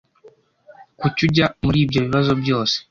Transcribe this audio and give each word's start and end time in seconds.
kuki 0.99 1.19
ujya 1.27 1.45
muri 1.65 1.77
ibyo 1.83 1.99
bibazo 2.05 2.31
byose 2.41 2.75